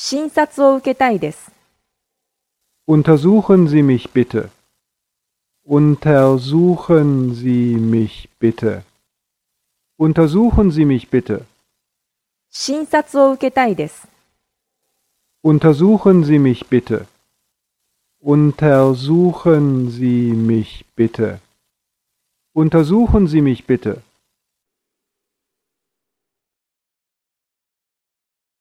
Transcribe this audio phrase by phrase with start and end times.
[0.00, 1.50] 診察を受けたいです。
[2.86, 4.48] Untersuchen Sie mich bitte.
[5.66, 8.84] Untersuchen Sie mich bitte.
[9.98, 11.46] Untersuchen Sie mich bitte.
[12.48, 14.06] 診察を受けたいです。
[15.42, 17.08] Untersuchen Sie mich bitte.
[18.22, 21.40] Untersuchen Sie mich bitte.
[22.54, 24.00] Untersuchen Sie mich bitte.